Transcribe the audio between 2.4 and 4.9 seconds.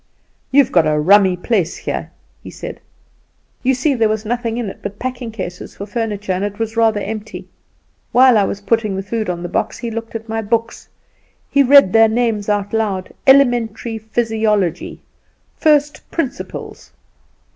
he said. "You see there was nothing in it